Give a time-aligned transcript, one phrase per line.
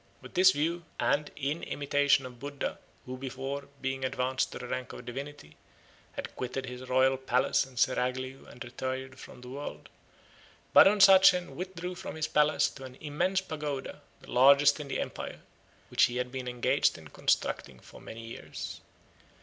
[0.19, 4.93] With this view, and in imitation of Buddha, who, before being advanced to the rank
[4.93, 5.57] of a divinity,
[6.13, 9.89] had quitted his royal palace and seraglio and retired from the world,
[10.73, 15.41] Badonsachen withdrew from his palace to an immense pagoda, the largest in the empire,
[15.89, 18.81] which he had been engaged in constructing for many years.